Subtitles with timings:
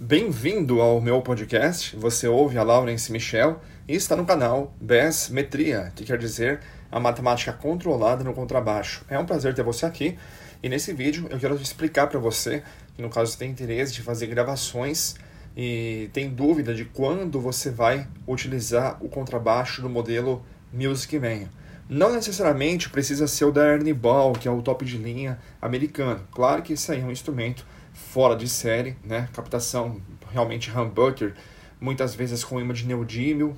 [0.00, 1.96] Bem-vindo ao meu podcast.
[1.96, 7.00] Você ouve a Laurence Michel e está no canal BES Metria, que quer dizer a
[7.00, 9.04] matemática controlada no contrabaixo.
[9.08, 10.16] É um prazer ter você aqui
[10.62, 12.62] e nesse vídeo eu quero explicar para você
[12.94, 15.16] que no caso tem interesse de fazer gravações
[15.56, 21.48] e tem dúvida de quando você vai utilizar o contrabaixo do modelo Music Man.
[21.88, 26.20] Não necessariamente precisa ser o da Ernie Ball, que é o top de linha americano.
[26.30, 27.66] Claro que isso aí é um instrumento
[27.98, 29.28] fora de série, né?
[29.32, 30.00] Captação
[30.30, 31.34] realmente humbucker,
[31.80, 33.56] muitas vezes com imã de neodímio,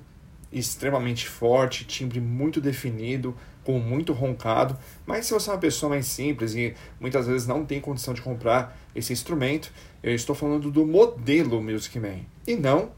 [0.52, 4.76] extremamente forte, timbre muito definido, com muito roncado.
[5.06, 8.22] Mas se você é uma pessoa mais simples e muitas vezes não tem condição de
[8.22, 12.90] comprar esse instrumento, eu estou falando do modelo Music Man e não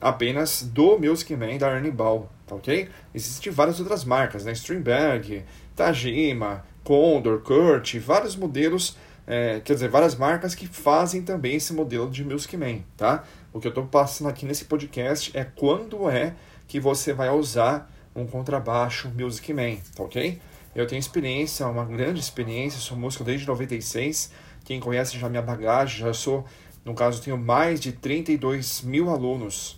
[0.00, 2.88] apenas do Music Man da Ernie Ball, tá ok?
[3.14, 4.52] Existem várias outras marcas, né?
[4.52, 8.96] Strindberg, Tajima, Condor, Kurt, vários modelos
[9.30, 13.24] é, quer dizer, várias marcas que fazem também esse modelo de Music Man, tá?
[13.52, 16.34] O que eu estou passando aqui nesse podcast é quando é
[16.66, 20.40] que você vai usar um contrabaixo Music Man, tá ok?
[20.74, 24.32] Eu tenho experiência, uma grande experiência, sou músico desde 96.
[24.64, 26.46] Quem conhece já minha bagagem, já sou,
[26.82, 29.77] no caso, tenho mais de 32 mil alunos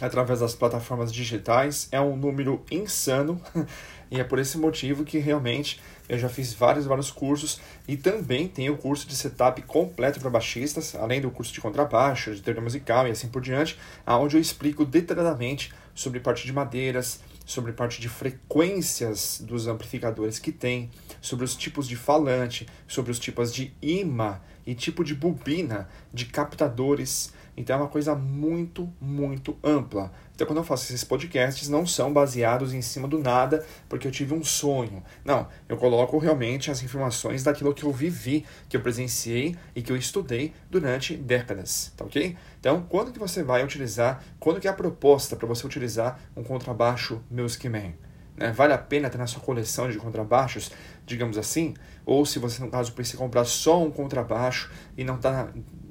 [0.00, 1.88] através das plataformas digitais.
[1.92, 3.40] É um número insano
[4.10, 8.46] e é por esse motivo que realmente eu já fiz vários, vários cursos e também
[8.46, 12.62] tenho o curso de setup completo para baixistas, além do curso de contrabaixo, de teoria
[12.62, 18.00] musical e assim por diante, onde eu explico detalhadamente sobre parte de madeiras, sobre parte
[18.00, 23.72] de frequências dos amplificadores que tem, sobre os tipos de falante, sobre os tipos de
[23.80, 27.32] imã e tipo de bobina de captadores.
[27.56, 30.12] Então é uma coisa muito, muito ampla.
[30.34, 34.10] Então quando eu faço esses podcasts não são baseados em cima do nada porque eu
[34.10, 35.02] tive um sonho.
[35.24, 39.92] Não, eu coloco realmente as informações daquilo que eu vivi, que eu presenciei e que
[39.92, 42.36] eu estudei durante décadas, tá ok?
[42.58, 46.42] Então, quando que você vai utilizar, quando que é a proposta para você utilizar um
[46.42, 47.92] contrabaixo Music Man?
[48.36, 48.52] Né?
[48.52, 50.70] Vale a pena ter na sua coleção de contrabaixos,
[51.06, 51.74] digamos assim?
[52.04, 55.48] Ou se você, no caso, precisa comprar só um contrabaixo e não está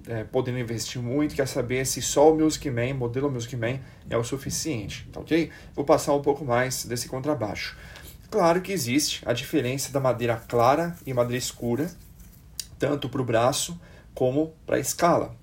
[0.07, 4.17] é, podendo investir muito, quer saber se só o Music Man, modelo Music Man, é
[4.17, 5.49] o suficiente, tá ok?
[5.73, 7.77] Vou passar um pouco mais desse contrabaixo.
[8.29, 11.89] Claro que existe a diferença da madeira clara e madeira escura,
[12.77, 13.79] tanto para o braço
[14.13, 15.35] como para a escala.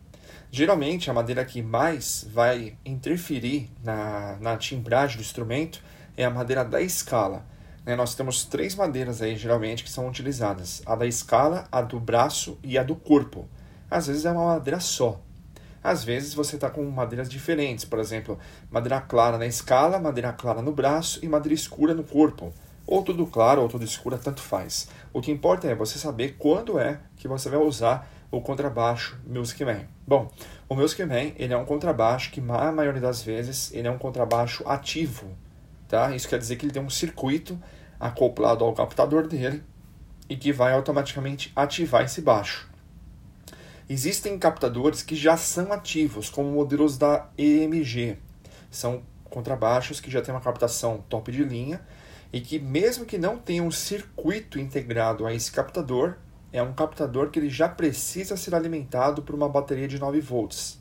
[0.53, 5.81] Geralmente, a madeira que mais vai interferir na, na timbragem do instrumento
[6.17, 7.45] é a madeira da escala.
[7.85, 7.97] Né?
[7.97, 12.59] Nós temos três madeiras aí, geralmente, que são utilizadas: a da escala, a do braço
[12.63, 13.49] e a do corpo.
[13.91, 15.21] Às vezes é uma madeira só.
[15.83, 18.39] Às vezes você está com madeiras diferentes, por exemplo,
[18.71, 22.53] madeira clara na escala, madeira clara no braço e madeira escura no corpo.
[22.87, 24.89] Ou tudo claro ou tudo escura, tanto faz.
[25.13, 29.65] O que importa é você saber quando é que você vai usar o contrabaixo Music
[29.65, 29.83] Man.
[30.07, 30.31] Bom,
[30.69, 33.99] o Music Man ele é um contrabaixo que, na maioria das vezes, ele é um
[33.99, 35.27] contrabaixo ativo.
[35.91, 36.15] Tá?
[36.15, 37.61] Isso quer dizer que ele tem um circuito
[37.99, 39.61] acoplado ao captador dele
[40.29, 42.71] e que vai automaticamente ativar esse baixo.
[43.89, 48.19] Existem captadores que já são ativos, como modelos da EMG.
[48.71, 51.85] São contrabaixos que já têm uma captação top de linha
[52.33, 56.19] e que, mesmo que não tenham um circuito integrado a esse captador,
[56.53, 60.81] é um captador que ele já precisa ser alimentado por uma bateria de 9 volts.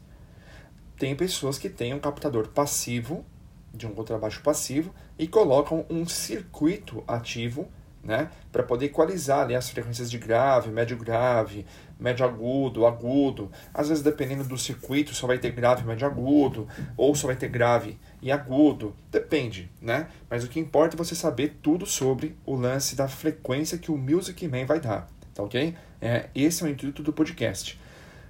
[1.00, 3.26] Tem pessoas que têm um captador passivo,
[3.74, 7.68] de um contrabaixo passivo, e colocam um circuito ativo
[8.04, 11.66] né, para poder equalizar ali, as frequências de grave, médio grave,
[12.00, 13.52] médio agudo, agudo.
[13.74, 17.50] Às vezes, dependendo do circuito, só vai ter grave, médio agudo, ou só vai ter
[17.50, 18.96] grave e agudo.
[19.12, 20.08] Depende, né?
[20.30, 23.98] Mas o que importa é você saber tudo sobre o lance da frequência que o
[23.98, 25.76] Music Man vai dar, tá ok?
[26.02, 27.80] É, esse é o intuito do podcast.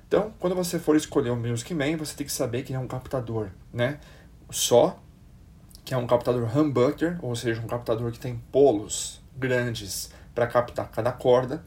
[0.08, 2.88] Então, quando você for escolher o Music Man, você tem que saber que é um
[2.88, 4.00] captador, né?
[4.50, 5.00] Só,
[5.90, 10.88] que é um captador humbucker, ou seja, um captador que tem polos grandes para captar
[10.92, 11.66] cada corda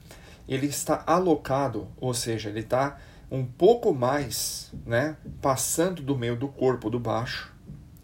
[0.48, 6.46] ele está alocado, ou seja, ele está um pouco mais, né, passando do meio do
[6.46, 7.52] corpo do baixo,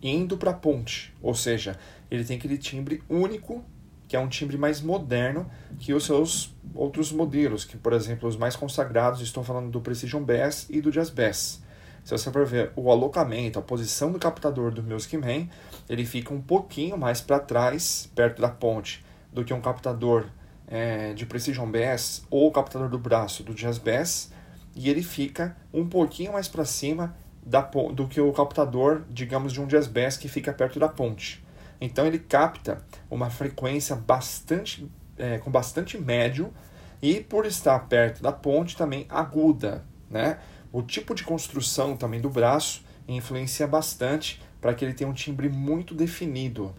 [0.02, 1.78] indo para a ponte, ou seja,
[2.10, 3.64] ele tem aquele timbre único,
[4.08, 5.48] que é um timbre mais moderno
[5.78, 10.25] que os seus outros modelos, que por exemplo os mais consagrados, estou falando do Precision
[10.25, 11.62] Bass e do Jazz Bass.
[12.08, 15.46] Se você for ver o alocamento, a posição do captador do Music Man,
[15.87, 20.25] ele fica um pouquinho mais para trás, perto da ponte, do que um captador
[20.66, 24.32] é, de Precision Bass ou o captador do braço do Jazz Bass
[24.75, 27.14] e ele fica um pouquinho mais para cima
[27.44, 31.44] da, do que o captador, digamos, de um Jazz Bass que fica perto da ponte.
[31.78, 36.55] Então ele capta uma frequência bastante é, com bastante médio
[37.02, 40.38] e por estar perto da ponte também aguda, né?
[40.73, 45.49] O tipo de construção também do braço influencia bastante para que ele tenha um timbre
[45.49, 46.75] muito definido.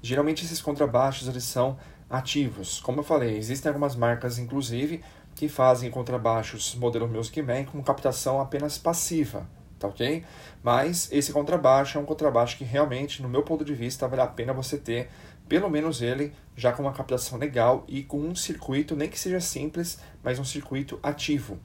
[0.00, 1.76] Geralmente esses contrabaixos eles são
[2.08, 2.80] ativos.
[2.80, 5.02] Como eu falei, existem algumas marcas, inclusive,
[5.34, 9.46] que fazem contrabaixos modelo Music Man com captação apenas passiva,
[9.78, 10.24] tá ok?
[10.62, 14.26] Mas esse contrabaixo é um contrabaixo que realmente, no meu ponto de vista, vale a
[14.26, 15.10] pena você ter
[15.48, 19.40] pelo menos ele já com uma captação legal e com um circuito, nem que seja
[19.40, 21.58] simples, mas um circuito ativo.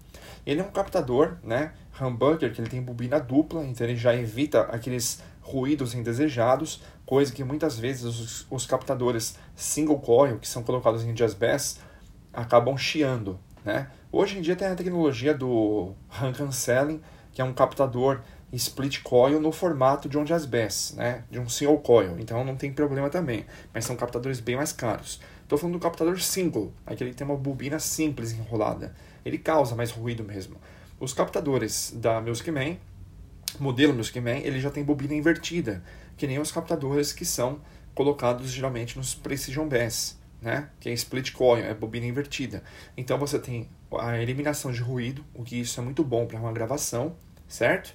[0.46, 4.62] Ele é um captador, né, humbucker, que ele tem bobina dupla, então ele já evita
[4.62, 11.04] aqueles ruídos indesejados, coisa que muitas vezes os, os captadores single coil, que são colocados
[11.04, 11.80] em jazz bass,
[12.32, 13.90] acabam chiando, né?
[14.12, 17.02] Hoje em dia tem a tecnologia do RAM canceling,
[17.32, 21.24] que é um captador split coil no formato de um jazz bass, né?
[21.30, 25.20] De um single coil, então não tem problema também, mas são captadores bem mais caros.
[25.42, 28.96] Estou falando do captador single, aquele que tem uma bobina simples enrolada.
[29.26, 30.58] Ele causa mais ruído mesmo.
[31.00, 32.78] Os captadores da Music Man,
[33.60, 35.84] modelo Music Man, ele já tem bobina invertida,
[36.18, 37.60] que nem os captadores que são
[37.94, 40.70] colocados geralmente nos Precision Bass, né?
[40.80, 42.64] Que é split coil, é bobina invertida.
[42.98, 46.52] Então você tem a eliminação de ruído, o que isso é muito bom para uma
[46.52, 47.16] gravação,
[47.48, 47.94] certo?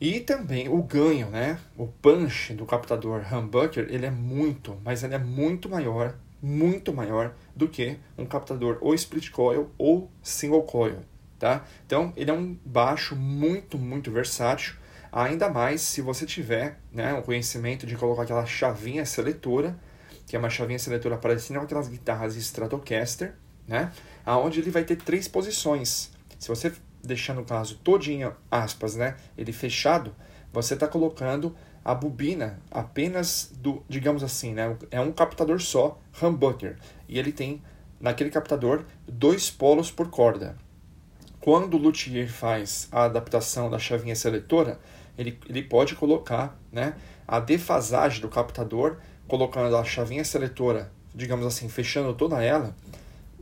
[0.00, 1.58] E também o ganho, né?
[1.76, 7.34] O punch do captador humbucker, ele é muito, mas ele é muito maior, muito maior
[7.54, 10.98] do que um captador ou split coil ou single coil,
[11.38, 11.64] tá?
[11.86, 14.74] Então, ele é um baixo muito, muito versátil,
[15.10, 19.78] ainda mais se você tiver, né, o conhecimento de colocar aquela chavinha seletora,
[20.26, 23.34] que é uma chavinha seletora parecida com aquelas guitarras Stratocaster,
[23.66, 23.90] né?
[24.24, 26.10] Aonde ele vai ter três posições.
[26.38, 30.14] Se você deixando o caso todinho, aspas, né, ele fechado,
[30.52, 31.54] você está colocando
[31.88, 36.76] a bobina apenas do, digamos assim, né, é um captador só, humbucker,
[37.08, 37.62] e ele tem
[37.98, 40.54] naquele captador dois polos por corda.
[41.40, 44.78] Quando o luthier faz a adaptação da chavinha seletora,
[45.16, 46.94] ele, ele pode colocar né,
[47.26, 52.76] a defasagem do captador, colocando a chavinha seletora, digamos assim, fechando toda ela,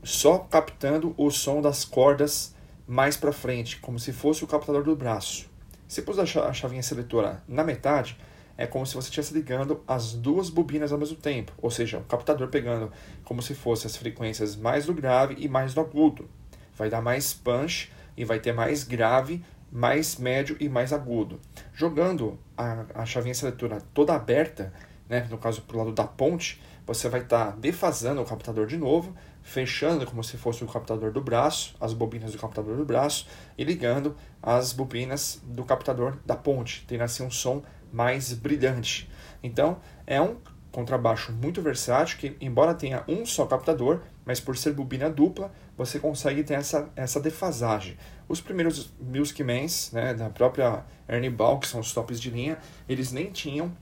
[0.04, 2.54] só captando o som das cordas
[2.86, 5.50] mais para frente, como se fosse o captador do braço.
[5.88, 8.16] Se pôs a chavinha seletora na metade,
[8.58, 12.04] é como se você estivesse ligando as duas bobinas ao mesmo tempo, ou seja, o
[12.04, 12.90] captador pegando
[13.24, 16.28] como se fosse as frequências mais do grave e mais do agudo.
[16.76, 21.40] Vai dar mais punch e vai ter mais grave, mais médio e mais agudo.
[21.74, 24.72] Jogando a, a chavinha seletora toda aberta,
[25.08, 28.66] né, no caso para o lado da ponte, você vai estar tá defasando o captador
[28.66, 32.84] de novo, fechando como se fosse o captador do braço, as bobinas do captador do
[32.84, 33.26] braço,
[33.58, 37.62] e ligando as bobinas do captador da ponte, tendo assim um som
[37.96, 39.10] mais brilhante.
[39.42, 40.36] Então, é um
[40.70, 45.98] contrabaixo muito versátil, que embora tenha um só captador, mas por ser bobina dupla, você
[45.98, 47.96] consegue ter essa, essa defasagem.
[48.28, 52.58] Os primeiros Music Mans, né, da própria Ernie Ball, que são os tops de linha,
[52.86, 53.74] eles nem tinham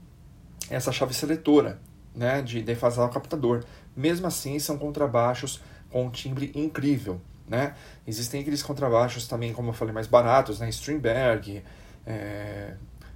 [0.70, 1.80] essa chave seletora,
[2.14, 3.64] né, de defasar o captador.
[3.96, 7.20] Mesmo assim, são contrabaixos com um timbre incrível.
[7.48, 7.74] Né?
[8.06, 10.68] Existem aqueles contrabaixos também, como eu falei, mais baratos, né?
[10.70, 11.62] Strindberg,
[12.06, 12.74] é...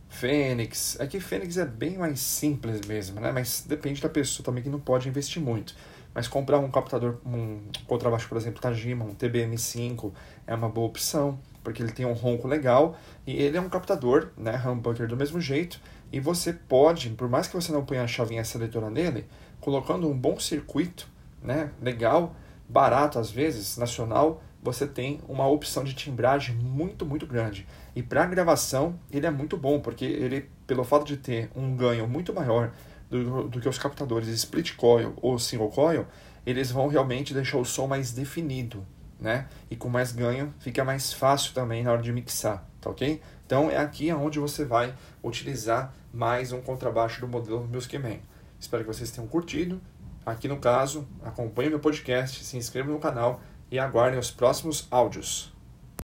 [0.08, 0.98] Fênix.
[0.98, 3.30] É que Fênix é bem mais simples mesmo, né?
[3.32, 5.74] mas depende da pessoa também que não pode investir muito.
[6.14, 10.10] Mas comprar um captador, um contrabaixo, por exemplo, Tajima, um TBM5,
[10.46, 14.30] é uma boa opção, porque ele tem um ronco legal e ele é um captador,
[14.36, 18.06] né, humbucker do mesmo jeito, e você pode, por mais que você não ponha a
[18.06, 19.26] chavinha seletora nele,
[19.60, 21.06] colocando um bom circuito,
[21.42, 22.34] né, legal,
[22.68, 27.66] barato às vezes, nacional, você tem uma opção de timbragem muito, muito grande.
[27.94, 32.06] E para gravação, ele é muito bom, porque ele, pelo fato de ter um ganho
[32.08, 32.72] muito maior
[33.08, 36.06] do, do que os captadores split coil ou single coil,
[36.44, 38.84] eles vão realmente deixar o som mais definido,
[39.20, 39.48] né?
[39.70, 43.20] E com mais ganho, fica mais fácil também na hora de mixar, tá ok?
[43.46, 48.18] Então é aqui onde você vai utilizar mais um contrabaixo do modelo Music Man.
[48.58, 49.80] Espero que vocês tenham curtido.
[50.26, 55.52] Aqui no caso, acompanhe meu podcast, se inscreva no canal e aguardem os próximos áudios.